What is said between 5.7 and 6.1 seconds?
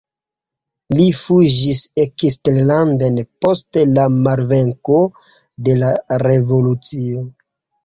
la